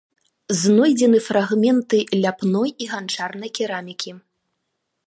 [0.61, 4.11] Знойдзены фрагменты ляпной і ганчарнай керамікі.